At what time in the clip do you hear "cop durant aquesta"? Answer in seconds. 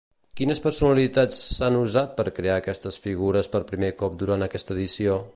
4.03-4.75